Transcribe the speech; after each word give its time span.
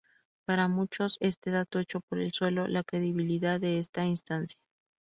Para 0.47 0.67
muchos, 0.67 1.17
este 1.19 1.51
dato 1.51 1.77
echó 1.77 1.99
por 2.01 2.17
el 2.17 2.31
suelo 2.31 2.67
la 2.67 2.83
credibilidad 2.83 3.59
de 3.59 3.77
esta 3.77 4.03
instancia. 4.03 4.59